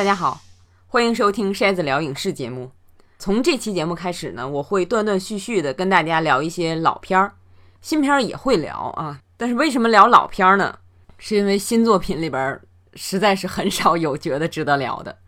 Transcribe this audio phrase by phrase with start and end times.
[0.00, 0.40] 大家好，
[0.86, 2.72] 欢迎收听筛子聊影视节目。
[3.18, 7.34] 从这期节目开始呢，我会断断续续的跟大家聊一些老片儿，
[7.82, 9.20] 新片儿也会聊啊。
[9.36, 10.78] 但是为什么聊老片儿呢？
[11.18, 12.58] 是因为新作品里边
[12.94, 15.18] 实在是很少有觉得值得聊的。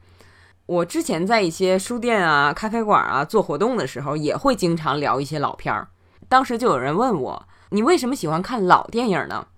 [0.65, 5.87] 我之前在一些书店啊、咖啡馆啊做活动的时候，也会经常聊一些老片儿。
[6.31, 9.49] 当时就有人问我：“你为什么喜欢看老电影呢？”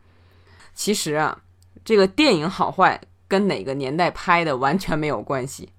[0.74, 1.38] 其实啊，
[1.84, 3.00] 这个电影好坏
[3.34, 5.70] 跟哪个年代拍的完全没有关系。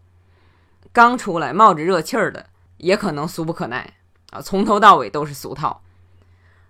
[0.91, 2.47] 刚出来冒着热气儿的，
[2.79, 3.93] 也可能俗不可耐
[4.31, 5.81] 啊，从头到尾都是俗套。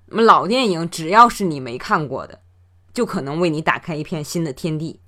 [0.05, 2.39] 那么老电影，只要是你没看过的，
[2.93, 4.99] 就可能为你打开一片新的天地。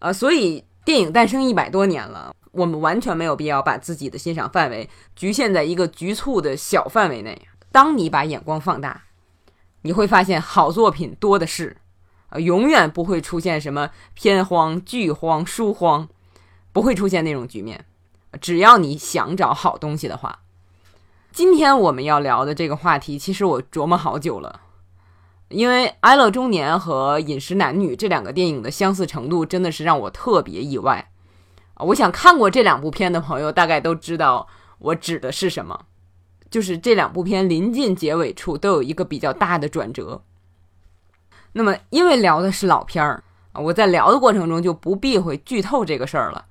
[0.00, 7.46] 啊，所以电影诞生一百多年了，我们完全没有必要把自己的欣赏范围局限在一个局促的小范围内。
[7.70, 9.04] 当你把眼光放大，
[9.82, 11.76] 你会发现好作品多的是，
[12.38, 16.08] 永远不会出现什么片荒、剧荒、书荒，
[16.72, 17.84] 不会出现那种局面。
[18.40, 20.40] 只要你想找好东西的话，
[21.32, 24.60] 今天我们要聊的这个话题，其实我琢磨好久了，
[25.48, 31.10] 因为《哀乐中年》和《饮食男女》这两个电影的相似程度，真的是让我特别意外。
[31.76, 34.46] 我想看过这两部片的朋友，大概都知道
[34.78, 35.86] 我指的是什么。
[36.50, 40.22] 就是这两部片临近结尾处都有一个比较大的转折。
[41.58, 46.44] 那么，因为聊的是老片儿啊，我在聊的过程中就不避讳剧透这个事儿了。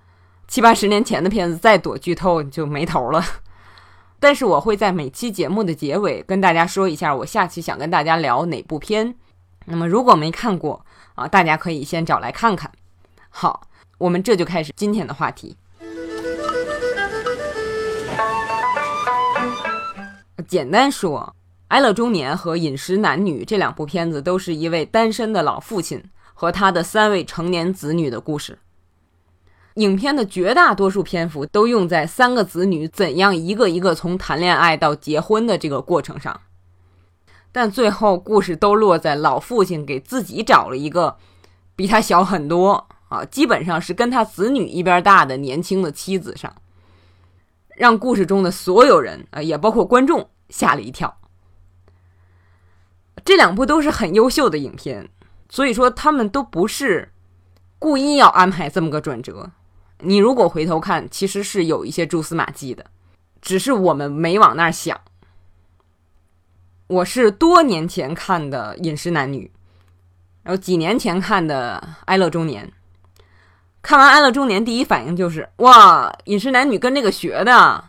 [0.48, 3.24] 七八十年前的片子再躲剧透就没头了。
[4.20, 9.14] 但是我会在每期节目的结尾跟大家说一下，我下期想跟大家聊哪部片。
[9.66, 10.84] 那么如果没看过
[11.14, 12.72] 啊，大家可以先找来看看。
[13.30, 13.68] 好，
[14.00, 15.56] 我们这就开始今天的话题。
[20.48, 21.36] 简单说，
[21.70, 28.60] 《哀乐中年》和《饮食男女》这两部片子都是一位单身的老父亲和他的三位成年子女的故事。
[29.76, 36.40] 影片的绝大多数篇幅都用在三个子女怎样一个一个从谈恋爱到结婚的这个过程上，
[37.52, 41.18] 但最后故事都落在老父亲给自己找了一个
[41.76, 46.56] 比他小很多啊，基本上是跟他子女一边大的年轻的妻子上。
[47.76, 51.18] 让故事中的所有人啊，也包括观众吓了一跳。
[53.26, 55.10] 这两部都是很优秀的影片，
[55.50, 57.12] 所以说他们都不是
[57.80, 59.52] 故意要安排这么个转折。
[60.00, 62.86] 你如果回头看，其实是有一些蛛丝马迹的，
[63.42, 65.02] 只是我们没往那儿想。
[66.88, 69.52] 我是多年前看的《饮食男女》，
[70.44, 72.68] 然后几年前看的《哀乐中年》。
[73.82, 77.86] 看完《哀乐中年》，第一反应就是哇，《饮食男女》跟那个学的，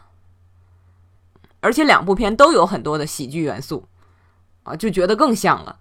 [1.61, 3.87] 而且两部片都有很多的喜剧元素，
[4.67, 5.79] 啊，就觉得更像了。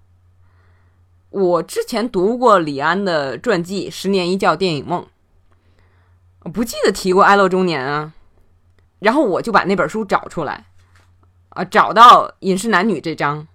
[1.30, 5.06] 我之前读过李安的传记《十年一觉电影梦》，
[6.52, 8.14] 不记得提过《哀乐中年》啊，
[9.00, 10.68] 然后我就把那本书找出来，
[11.50, 13.48] 啊，找到《饮食男女》这章，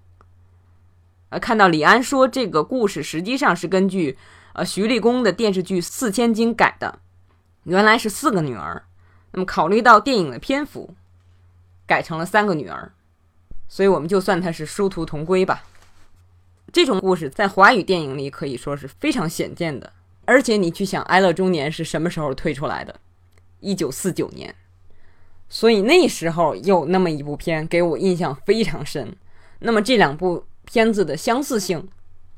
[1.31, 4.19] 啊，看到李安说这个故事实际上是根据。
[4.53, 6.99] 呃，徐立功的电视剧《四千金》改的，
[7.63, 8.83] 原来是四个女儿，
[9.31, 10.97] 那么考虑到电影的篇幅，
[11.87, 12.93] 改成了三个女儿，
[13.71, 15.65] 所以我们就算它是殊途同归吧。
[16.71, 19.91] 这种故事在华语电影里可以说是非常鲜见的，
[20.27, 22.95] 而且你去想，《哀乐中年》是什么时候推出来的？
[23.61, 24.55] 一九四九年，
[25.49, 29.17] 所以那时候有那么一部片给我印象非常深。
[29.61, 31.89] 那么这两部片子的相似性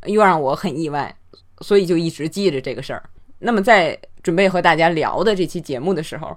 [0.04, 1.16] 又让我很意外。
[1.60, 3.00] 所以就一直记着这个事儿。
[3.38, 6.36] 那么在准备和大家聊的这期节目的时候，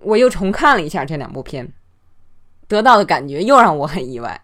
[0.00, 1.72] 我又重看了一下这两部片，
[2.68, 4.40] 得到的感觉又让我很意外。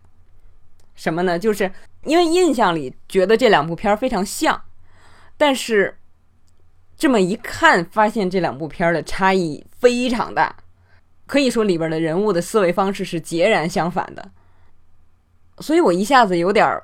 [0.97, 1.39] 什么呢？
[1.39, 1.71] 就是
[2.03, 4.61] 因为印象里觉得这两部片非常像，
[5.37, 5.97] 但是
[6.97, 10.57] 这么一看，发现这两部片的差异非常大，
[11.27, 14.31] 可以说里边的人物的思维方式是截然相反的。
[15.61, 16.83] 所以我一下子有点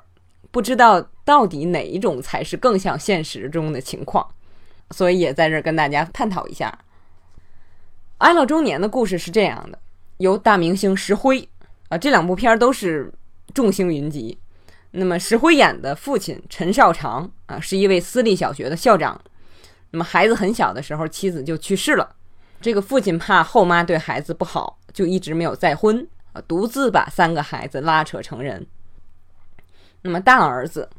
[0.51, 1.05] 不知道。
[1.23, 4.27] 到底哪一种才是更像现实中的情况？
[4.89, 6.79] 所以也在这儿跟大家探讨一下。
[8.17, 9.79] 《哀乐中年》的故事是这样的：
[10.21, 11.47] 由大明星石辉
[11.89, 13.11] 啊，这两部片都是
[13.53, 14.37] 众星云集。
[14.91, 19.19] 那么石辉演的父亲陈少长啊，是一位私立小学的校长。
[19.89, 22.15] 那么孩子很小的时候，妻子就去世了。
[22.61, 28.65] 这个父亲怕后妈对孩子不好，就一直没有再婚啊，独自把三个孩子拉扯成人。
[30.01, 30.89] 那么大儿子。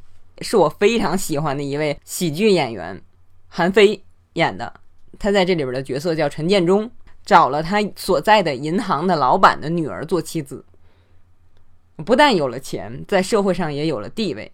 [0.40, 3.00] 是我非常喜欢的一位喜剧演员，
[3.46, 4.02] 韩非
[4.32, 4.72] 演的。
[5.18, 6.90] 他在这里边的角色叫陈建忠，
[7.24, 10.64] 找了他所在的银行的老板的女儿做妻子。
[12.04, 14.50] 不但有了钱，在社会上也有了地位。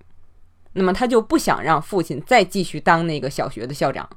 [0.75, 4.09] 那么他就不想让父亲再继续当那个小学的校长，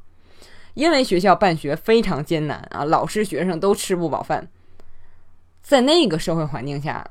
[0.74, 4.50] 因为学校办学非常艰难啊，老师学生都吃不饱饭。
[5.62, 7.08] 在那个社会环境下，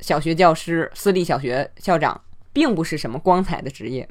[0.00, 2.20] 小学教师、私立小学校长
[2.52, 4.08] 并不是什么光彩的职业，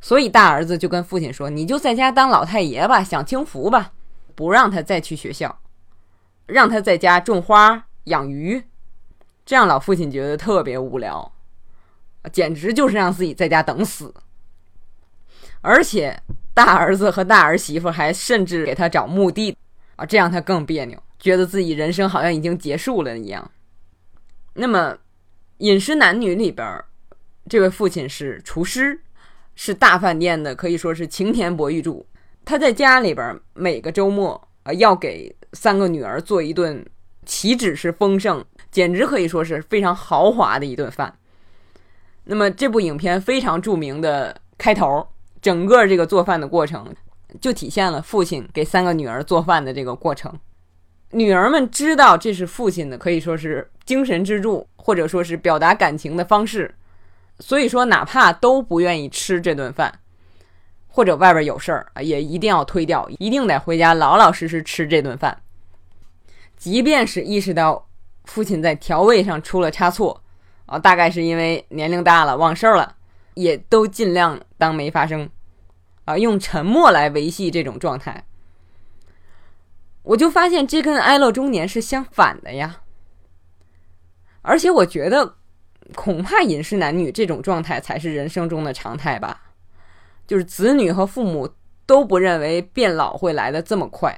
[0.00, 3.92] 所以大儿子就跟父亲说：“你就在家当老太爷吧，享清福吧，
[4.34, 5.60] 不让他再去学校，
[6.50, 8.62] 让他在家种花、养鱼。”
[9.46, 11.32] 这样老父亲觉得特别无聊，
[12.32, 14.14] 简直就是让自己在家等死。
[15.60, 16.22] 而且
[16.54, 19.56] 大儿子和大儿媳妇还甚至给他找墓地
[19.96, 23.50] 啊，这样他更别扭，觉得自己人生好像已经结束了一样。
[24.54, 24.94] 那么，
[25.58, 26.84] 《饮食男女》里边，
[27.48, 29.02] 这位父亲是厨师，
[29.54, 32.06] 是大饭店的，可以说是晴天博玉柱。
[32.44, 36.84] 他在家里边每个周末啊，要给三个女儿做一顿
[37.24, 41.14] 岂止是丰盛，简直可以说是非常豪华的一顿饭。
[42.24, 45.06] 那么，这部影片非常著名的开头。
[45.42, 46.94] 整个这个做饭的过程，
[47.40, 50.38] 就体现了父亲给三个女儿做饭的这个过程。
[51.12, 56.74] 女儿们知道这是父亲的，可以说是精神支柱，或者说是表达感情的方式。
[57.38, 59.98] 所以说，哪怕都不愿意吃这顿饭，
[60.90, 65.40] 或者外边有事儿啊，也一定要推掉，一定得回家老老实实吃这顿饭。
[66.56, 67.88] 即便是意识到
[68.24, 70.22] 父亲在调味上出了差错，
[70.66, 72.96] 啊，大概是因为年龄大了忘事儿了。
[73.34, 75.30] 也都尽量当没发生，
[76.04, 78.26] 啊，用沉默来维系这种状态。
[80.02, 82.80] 我就发现这跟哀乐中年是相反的呀。
[84.42, 85.36] 而且我觉得，
[85.94, 89.49] 恐怕饮食男女这种状态才是人生中的常态吧。
[90.30, 91.50] 就是子女和父母
[91.84, 94.16] 都不认为变老会来的这么快。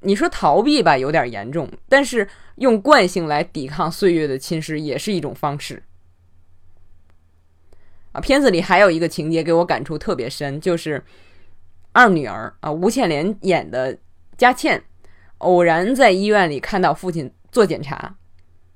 [0.00, 5.84] 你说逃避吧，有点严重，但是用惯性来抵抗岁月的侵蚀也是一种方式。
[8.10, 11.00] 啊，片子里还有一个情节给我感触特别深，就是
[11.92, 13.96] 二女儿啊，吴倩莲演的
[14.36, 14.82] 佳倩，
[15.38, 18.16] 偶然在医院里看到父亲做检查，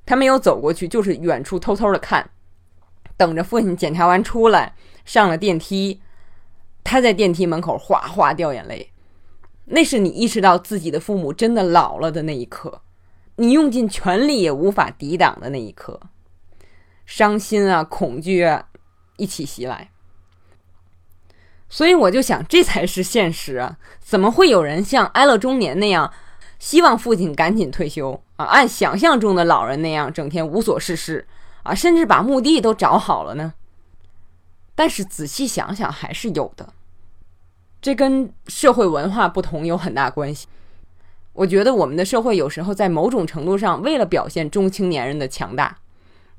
[0.07, 2.31] 她没有走过去，就是远处偷偷的看，
[3.17, 6.01] 等着父亲检查完出来，上了电梯，
[6.85, 8.91] 他在电梯门口哗哗掉眼泪，
[9.67, 12.83] 那是你意识到自己的父母真的老了的那一刻，
[13.37, 16.01] 你用尽全力也无法抵挡的那一刻，
[17.07, 18.69] 伤心啊，恐惧啊。
[19.19, 19.91] 一起袭来，
[21.69, 23.77] 所以我就想，这才是现实啊！
[24.01, 26.13] 怎么会有人像哀乐中年那样，
[26.59, 28.47] 希望父亲赶紧退休啊？
[28.47, 31.29] 按想象中的老人那样，整天无所事事
[31.63, 33.55] 啊，甚至把墓地都找好了呢？
[34.75, 36.73] 但是仔细想想，还是有的。
[37.81, 40.47] 这跟社会文化不同有很大关系。
[41.33, 45.79] 我觉得我们的社会有时候在某种程度上，为了表现中青年人的强大，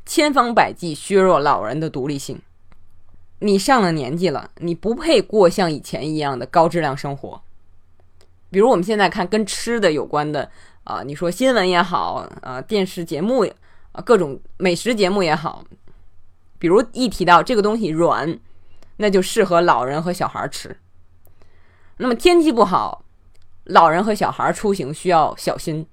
[0.06, 2.40] 千方百计削弱老人的独立性。
[3.40, 7.42] 你上了年纪了，你不配过像以前一样的高质量生活。
[8.50, 10.50] 比如我们现在看跟吃的有关的
[10.84, 13.46] 啊，你说新闻也好啊，电视节目
[13.92, 15.66] 啊，各种美食节目也好，
[16.64, 18.40] 比如一提到这个东西软，
[18.96, 20.80] 那就适合老人和小孩吃。
[21.98, 23.04] 那么天气不好，
[23.66, 25.86] 老人和小孩出行需要小心。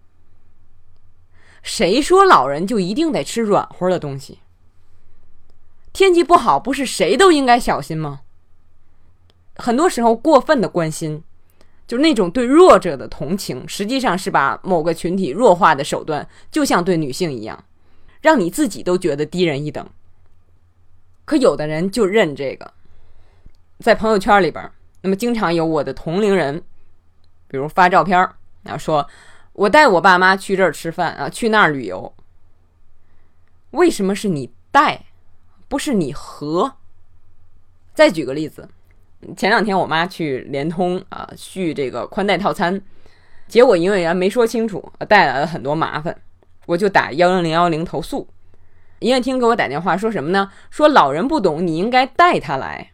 [1.61, 4.39] 谁说老人就一定得吃软和的东西？
[5.93, 8.21] 天气不好，不是谁都应该小心吗？
[9.57, 11.25] 很多时候，过分的关心，
[11.89, 17.65] 就是那种对弱者的同情，实际上是把某个群体弱化的手段，就像对女性一样，
[18.21, 19.85] 让你自己都觉得低人一等。
[21.25, 22.73] 可有的人就认这个，
[23.79, 24.71] 在朋友圈里边，
[25.03, 26.63] 那么经常有我的同龄人，
[27.47, 28.19] 比如发照片
[28.65, 29.09] 啊，说
[29.53, 32.13] 我带我爸妈去这儿吃饭啊，去那儿旅游。
[33.71, 35.05] 为什么是你带？
[35.69, 36.73] 不是你和。
[37.95, 38.69] 再举个例子，
[39.37, 42.81] 前两天我妈去联通啊续这个宽带套餐，
[43.47, 46.21] 结果营业员没说清楚，带来了很多麻烦，
[46.67, 48.27] 我就打幺零零幺零投诉。
[49.01, 50.51] 营业厅给我打电话说什么呢？
[50.71, 52.93] 说老人不懂，你应该带他来。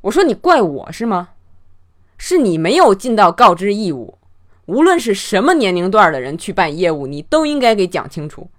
[0.00, 1.30] 我说你怪我是吗？
[2.16, 4.18] 是你没有尽到告知义务。
[4.66, 8.50] 无论是什么年龄段的人去办业务，你都应该给讲清楚。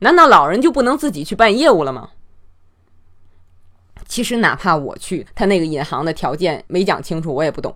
[0.00, 2.10] 难道老人就不能自己去办业务了吗？
[4.06, 7.74] 其实哪怕我去，他那个银行的条件没讲清楚，我也不懂。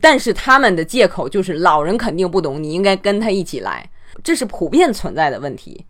[0.00, 3.90] 但是他们的借口就是老人肯定不懂，你应该跟他一起来，
[4.22, 5.86] 这是普遍存在的问题。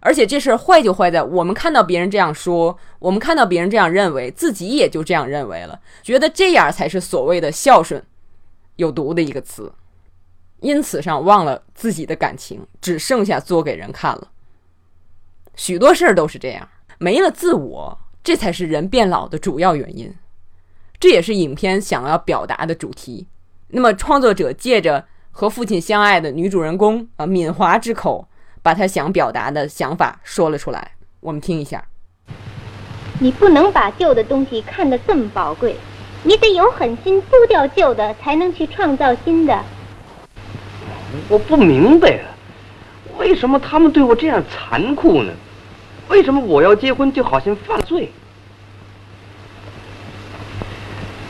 [0.00, 8.02] 而且这事儿坏就坏在我们看到别人这样说，我们看到别人这样认为，自己也就这样认为了，觉得这样才是所谓的孝顺，
[8.76, 9.72] 有毒的一个词。
[10.60, 14.30] 因此上忘了自己的感情，只剩下做给人看了。
[15.54, 20.14] 许多事儿都是这样，没了自我，这才是人变老的主要原因。
[20.98, 23.26] 这也是影片想要表达的主题。
[23.68, 28.28] 那么，创作者借着和父亲相爱的女主人公啊敏华之口，
[28.62, 30.92] 把他想表达的想法说了出来。
[31.20, 31.84] 我们听一下。
[33.18, 35.76] 你不能把旧的东西看得这么宝贵，
[36.22, 39.58] 你得有狠心丢掉旧的，才能去创造新的。
[41.28, 42.24] 我不明白了，
[43.18, 45.32] 为什么他们对我这样残酷呢？
[46.08, 48.10] 为什么我要结婚就好像犯罪？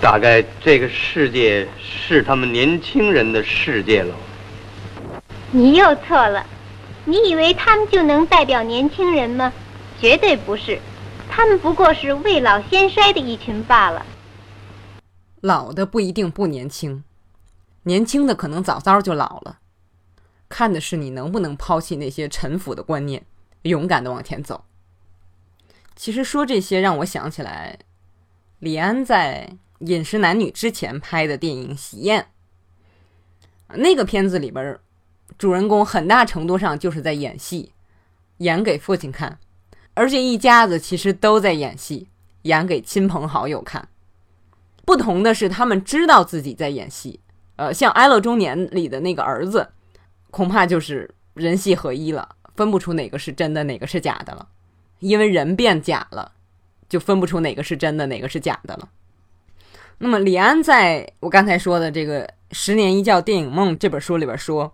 [0.01, 4.15] 大概这个世界是他们年轻人的世界了。
[5.51, 6.47] 你又错了，
[7.05, 9.53] 你以为他们就能代表年轻人吗？
[10.01, 10.79] 绝对不是，
[11.29, 14.05] 他们不过是未老先衰的一群罢了。
[15.41, 17.03] 老的不一定不年轻，
[17.85, 19.59] 年轻的可能早早就老了。
[20.49, 23.25] 看的是你能不能抛弃那些陈腐的观念，
[23.63, 24.65] 勇敢的往前走。
[25.97, 27.79] 其实说这些让我想起来，
[28.59, 29.49] 李安在
[29.87, 32.27] 《饮食男女》之前拍的电影《喜宴》，
[33.77, 34.79] 那个片子里边，
[35.39, 37.73] 主人公很大程度上就是在演戏，
[38.39, 39.39] 演给父亲看，
[39.95, 42.09] 而且一家子其实都在演戏，
[42.43, 43.89] 演给亲朋好友看。
[44.85, 47.21] 不同的是，他们知道自己在演戏。
[47.57, 49.69] 呃，像《哀乐中年》里的那个儿子，
[50.31, 54.49] 恐怕就是人戏合一了，分不出哪个是真的，哪个是假的了。
[54.99, 56.33] 因为人变假了，
[56.89, 58.89] 就分不出哪个是真的，哪个是假的了。
[59.99, 64.67] 那么，李安在我刚才说的这个《十年一觉电影梦》这本书里边说，《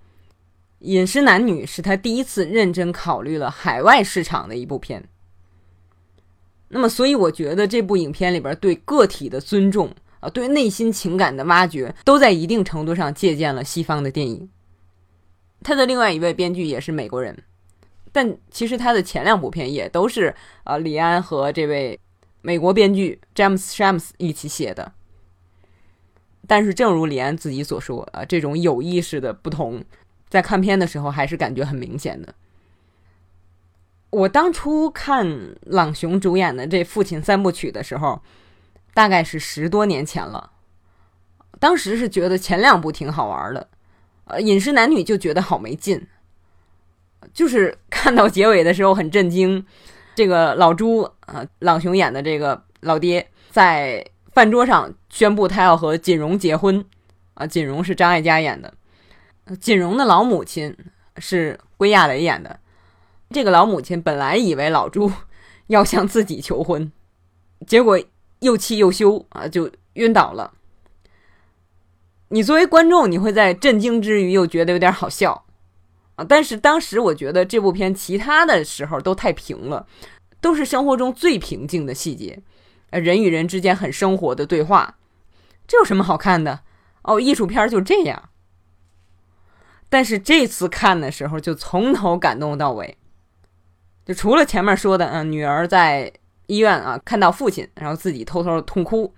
[0.81, 5.09] 饮食男女》是他第一次认真考虑了海外市场的一部片。
[6.69, 9.91] 那么，所以我觉得这部影片里边对个体的尊重
[10.21, 14.49] 啊，对内心情感的挖掘，都在一定程度上借鉴了西方的电影。
[15.63, 17.37] 他的另外一位编剧也是美国人。
[18.13, 21.99] 但其实他的前两部片也都是啊，李安和这位
[22.41, 24.93] 美国编剧詹姆斯·詹姆斯一起写的。
[26.47, 29.85] 但是正如李安自己所说啊，这种有意识的不同，
[30.29, 32.35] 在看片的时候还是感觉很明显的。
[34.11, 38.23] 我当初看朗雄主演的这父亲三部曲的时候，
[38.95, 40.53] 大概是十多年前了。
[41.59, 43.69] 当时是觉得前两部挺好玩的，
[44.25, 46.07] 呃，饮食男女就觉得好没劲。
[47.35, 49.65] 就是看到结尾的时候很震惊，
[50.15, 56.85] 这个老朱啊，朗雄演的这个老爹在饭桌上宣布他要和锦荣结婚
[57.35, 58.73] 啊，锦荣是张艾嘉演的，
[59.61, 60.77] 锦荣的老母亲
[61.19, 62.59] 是归亚蕾演的，
[63.31, 65.13] 这个老母亲本来以为老朱
[65.69, 66.91] 要向自己求婚，
[67.67, 68.01] 结果
[68.41, 70.53] 又气又羞啊，就晕倒了。
[72.29, 75.45] 你作为观众，你会在震惊之余又觉得有点好笑。
[76.17, 76.25] 啊！
[76.27, 79.87] 但是当时我觉得这部片其他的时候都太平了，
[80.41, 82.43] 都是生活中最平静的细节，
[82.89, 84.97] 呃，人与人之间很生活的对话，
[85.67, 86.61] 这有什么好看的？
[87.03, 88.31] 哦，艺术片就这样。
[89.89, 92.97] 但是这次看的时候，就从头感动到尾，
[94.05, 96.13] 就除了前面说的，嗯，女儿在
[96.47, 99.15] 医院啊看到父亲，然后自己偷偷的痛哭，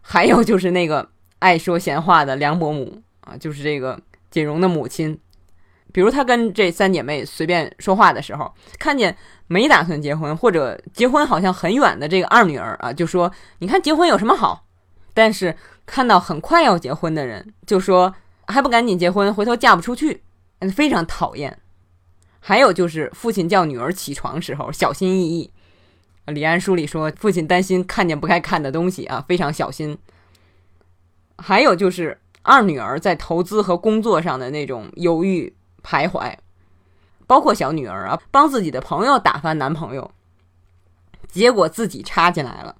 [0.00, 1.08] 还有就是那个
[1.40, 4.00] 爱说闲话的梁伯母啊，就是这个
[4.30, 5.18] 锦荣的母亲。
[5.90, 14.66] 比如她跟这三姐妹随便说话的时候，看见没打算结婚或者结婚好像很远的这个二女儿啊，就说：“你看结婚有什么好？”
[15.14, 18.14] 但是看到很快要结婚的人，就说
[18.48, 20.22] ：“还不赶紧结婚，回头嫁不出去。”
[20.74, 21.60] 非常讨厌。
[22.40, 25.52] 还有就是父亲叫女儿起床时候小心翼翼。
[26.26, 29.96] 李安书里说，父亲担心看见不该看的东西啊，非常小心。
[31.36, 35.54] 还有就是二女儿在投资和工作上的那种犹豫。
[35.80, 36.34] 徘徊，
[37.26, 40.10] 包括小女儿啊，帮自己的朋友打发男朋友，
[41.28, 42.76] 结果自己插进来了。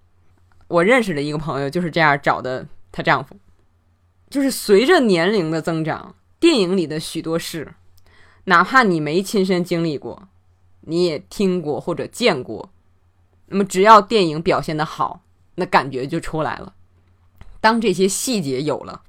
[0.67, 3.35] 我认识的一个朋友就是这样找的她丈夫。
[4.31, 7.75] 就是随着年龄的增长，电影里的许多事，
[8.45, 10.29] 哪怕你没亲身经历过，
[10.83, 12.71] 你也听过或者见过。
[13.47, 15.23] 那么只要电影表现的好，
[15.55, 16.75] 那感觉就出来了。
[17.61, 19.03] 当这些细节有了，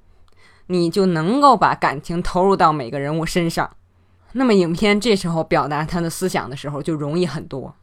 [0.67, 3.75] 你就能够把感情投入到每个人物身上。
[4.31, 7.75] 那么，影片这时候表达他的思想的时候就容易很多。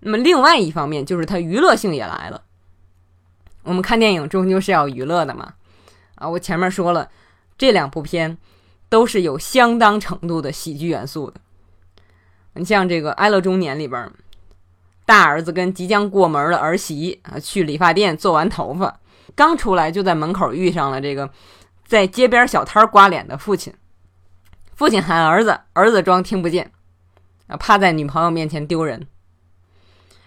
[0.00, 2.42] 那么，另外一方面就是它娱乐性也来了。
[3.62, 5.54] 我们看电影终究是要娱乐的嘛，
[6.20, 7.08] 啊，我前面说了，
[7.58, 8.38] 这两部片
[8.88, 11.40] 都是有相当程度的喜剧元素的。
[12.52, 14.12] 你像这个《哀乐中年》里边，
[15.06, 19.00] 大儿子跟即将过门的儿媳啊去理发店做完头发，
[19.34, 21.30] 刚出来就在门口遇上了这个
[21.86, 23.72] 在街边小摊刮脸的父亲。
[24.74, 26.70] 父亲喊儿子，儿子装听不见，
[27.46, 29.06] 啊，怕在女朋友面前丢人。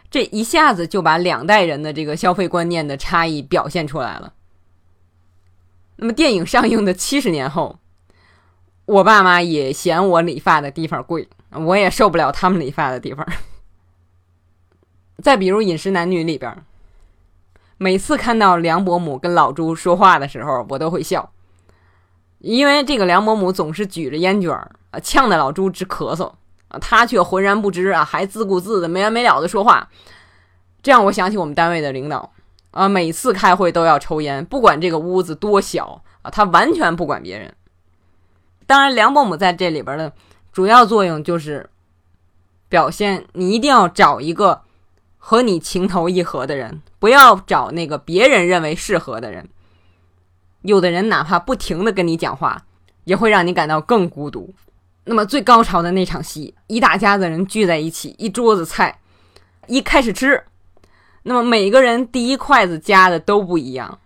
[0.09, 4.33] 这一下子就把两代人的这个消费观念的差异表现出来了。
[5.95, 7.79] 那么电影上映的七十年后，
[8.85, 13.25] 我爸妈也嫌我理发的地方贵，我也受不了他们理发的地方。
[15.21, 16.65] 再比如《饮食男女》里边，
[17.77, 21.31] 每次看到梁伯母跟老朱说话的时候，我都会笑，
[22.39, 26.33] 因为这个梁伯母总是举着烟卷儿啊，呛得老朱直咳嗽
[26.67, 29.87] 啊，他却浑然不知啊，还自顾自的没完没了的说话，
[30.81, 32.32] 这让我想起我们单位的领导
[32.73, 37.55] 啊，每次开会都要抽烟，不管这个屋子多小啊，他完全不管别人。
[38.67, 40.11] 当然，梁伯母在这里边的
[40.51, 41.69] 主要作用就是
[42.67, 44.61] 表现你一定要找一个。
[45.25, 49.47] 和你情投意合的人，不要找那个别人认为适合的人。
[50.63, 52.65] 有的人哪怕不停的跟你讲话，
[53.05, 54.53] 也会让你感到更孤独。
[55.05, 58.99] 那么最高潮的那场戏，一大家子人聚在一起，一桌子菜，
[59.67, 60.43] 一开始吃，
[61.23, 63.99] 那么每个人第一筷子夹的都不一样，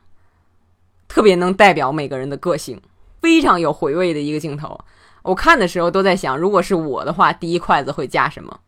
[1.07, 2.81] 特别能代表每个人的个性，
[3.21, 4.79] 非常有回味的一个镜头。
[5.23, 8.59] 我看的时候都在想，如果是我的话，第一筷子会夹什么？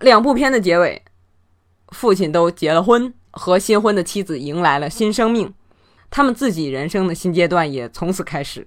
[0.00, 1.02] 两部片的结尾，
[1.90, 5.54] 父亲都结了婚，和新婚的妻子迎来了新生命，
[6.10, 8.66] 他们自己人生的新阶段也从此开始。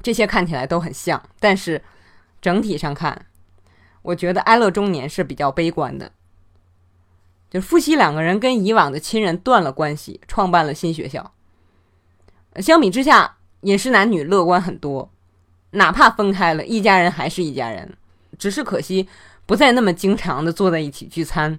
[0.00, 1.82] 这些看起来都很像，但是
[2.40, 3.26] 整体上看，
[4.02, 6.12] 我觉得《哀乐中年》是比较悲观的。
[7.56, 11.32] 就夫妻两个人跟以往的亲人断了关系，创办了新学校。
[12.56, 13.24] 相比之下，
[13.66, 15.10] 《饮食男女》乐观很多，
[15.70, 17.96] 哪怕分开了，一家人还是一家人，
[18.38, 19.08] 只是可惜。
[19.46, 21.58] 不再那么经常的坐在一起聚餐，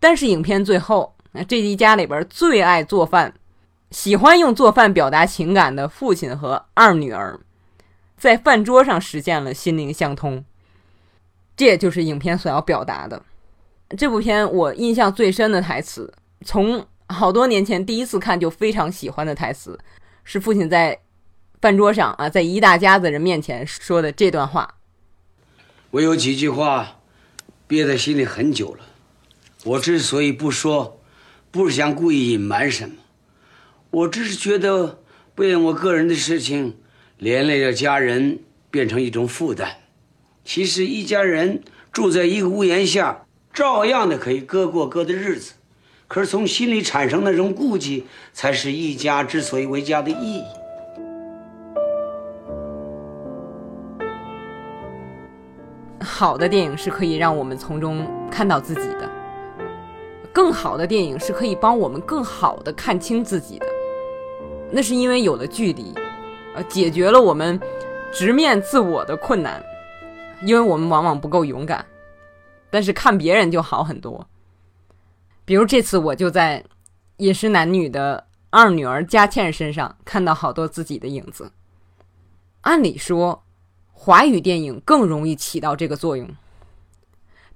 [0.00, 1.14] 但是影片最后，
[1.46, 3.34] 这一家里边最爱做饭、
[3.90, 7.38] 喜欢用做饭表达情感的父亲和二女儿，
[8.16, 10.42] 在饭桌上实现了心灵相通。
[11.54, 13.22] 这也就是影片所要表达的。
[13.96, 16.12] 这部片我印象最深的台词，
[16.44, 19.78] 从好多年前第一次看就非常喜欢的台词，
[20.24, 21.00] 是父亲在
[21.60, 24.76] 饭桌上啊，在一大家子人面前说的这段话。
[25.90, 27.00] 我有几句话
[27.66, 28.84] 憋在心里很久了，
[29.64, 31.00] 我之所以不说，
[31.50, 32.96] 不是想故意隐瞒什么，
[33.90, 35.02] 我只是觉得
[35.34, 36.76] 不愿我个人的事情
[37.16, 39.78] 连累了家人，变成一种负担。
[40.44, 45.54] 其实一家人住在一个屋檐下，照样的可以各过各的日子，
[46.06, 50.44] 可是从心里产生那种顾忌，才是一家之所以为家的意义。
[56.00, 59.08] 好的电影是可以让我们从中看到自己的，
[60.32, 63.66] 更好的电影是可以帮我们更好的看清自己的。
[64.70, 65.92] 那是因为有了距离，
[66.54, 67.60] 呃，解决了我们
[68.12, 69.62] 直面自我的困难。
[70.42, 71.84] 因为我们往往不够勇敢，
[72.70, 74.28] 但是看别人就好很多。
[75.44, 76.64] 比如这次我就在
[77.18, 81.52] 饮食男女的二女儿佳倩身上看到好多自己的影子。
[82.62, 83.44] 按理说。
[84.00, 86.30] 华语电影更容易起到这个作用，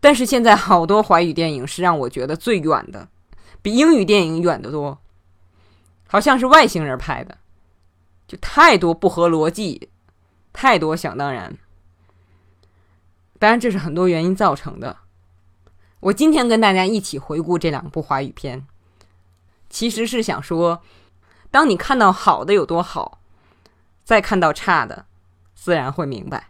[0.01, 3.09] 但是现在好多华语电影是让我觉得最远的，
[3.63, 4.99] 比英语电影远得多，
[6.09, 7.39] 好像是外星人拍的，
[8.27, 9.89] 就太多不合逻辑，
[10.53, 11.57] 太多想当然。
[13.39, 14.99] 当然，这是很多原因造成的。
[16.03, 18.67] 我今天跟大家一起回顾这两部华语片，
[19.71, 20.83] 其实是想说，
[21.49, 23.21] 当你看到好的有多好，
[24.03, 25.07] 再看到差的。
[25.55, 26.49] 自然会明白。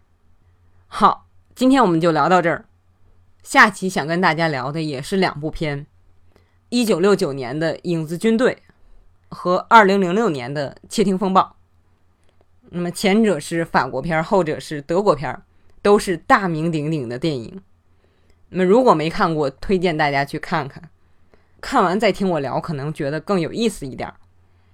[0.87, 2.65] 好，今天我们就聊到这儿。
[3.43, 5.87] 下期想跟大家聊的也是两部片：
[6.71, 8.63] 一九六九年的《影子军队》
[9.37, 11.43] 和二零零六年的《窃听风暴》。
[12.71, 15.43] 那么前者是法国片，后者是德国片，
[15.83, 17.61] 都是大名鼎鼎的电影。
[18.53, 20.83] 那如果没看过，推荐大家去看看。
[21.61, 24.13] 看完再听我聊，可能觉得更有意思一点。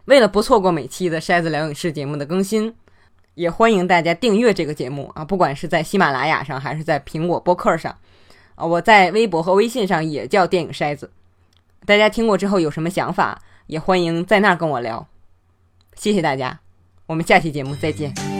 [0.07, 2.75] 为了不错过每期的筛子聊影视节目的更新。
[3.35, 7.97] 也欢迎大家订阅这个节目啊，不管是在喜马拉雅上还是在苹果播客上，
[8.57, 11.13] 啊，我在微博和微信上也叫电影筛子。
[11.87, 15.07] 大家听过之后有什么想法，也欢迎在那儿跟我聊。
[15.95, 16.59] 谢谢大家，
[17.07, 18.38] 我们下期节目再见。